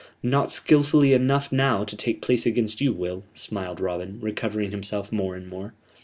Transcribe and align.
"Not 0.23 0.49
skilfully 0.49 1.13
enough 1.13 1.51
now 1.51 1.83
to 1.83 1.95
take 1.95 2.23
place 2.23 2.47
against 2.47 2.81
you, 2.81 2.91
Will," 2.91 3.23
smiled 3.35 3.79
Robin, 3.79 4.17
recovering 4.19 4.71
himself 4.71 5.11
more 5.11 5.35
and 5.35 5.47
more. 5.47 5.75